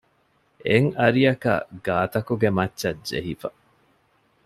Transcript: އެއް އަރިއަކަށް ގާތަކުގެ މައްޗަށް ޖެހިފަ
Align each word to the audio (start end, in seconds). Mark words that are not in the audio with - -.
އެއް 0.65 0.91
އަރިއަކަށް 0.99 1.65
ގާތަކުގެ 1.85 2.49
މައްޗަށް 2.57 3.01
ޖެހިފަ 3.09 3.49